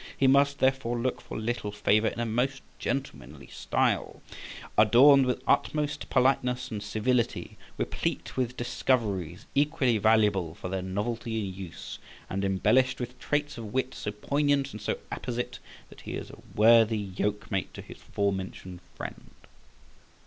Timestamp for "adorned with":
4.75-5.43